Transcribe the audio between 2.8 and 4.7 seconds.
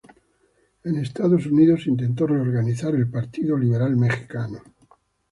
el Partido Liberal Mexicano.